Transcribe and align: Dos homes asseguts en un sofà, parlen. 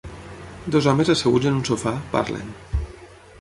Dos 0.75 0.87
homes 0.91 1.11
asseguts 1.15 1.47
en 1.51 1.59
un 1.59 1.61
sofà, 1.71 1.93
parlen. 2.17 2.51